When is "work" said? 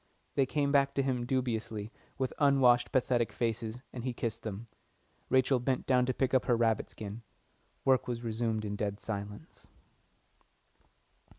7.85-8.07